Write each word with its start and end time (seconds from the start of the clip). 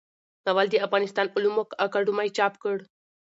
ناول 0.45 0.67
د 0.71 0.75
افغانستان 0.87 1.27
علومو 1.35 1.63
اکاډمۍ 1.85 2.29
چاپ 2.37 2.53
کړ. 2.63 2.77